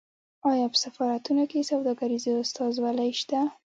[0.51, 3.39] آیا په سفارتونو کې سوداګریزې استازولۍ شته؟